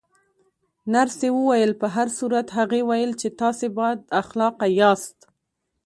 نرسې 0.93 1.27
وویل: 1.33 1.71
په 1.81 1.87
هر 1.95 2.07
صورت، 2.17 2.47
هغې 2.57 2.81
ویل 2.89 3.11
چې 3.21 3.27
تاسې 3.41 3.67
بد 3.77 3.99
اخلاقه 4.21 4.67
یاست. 4.79 5.17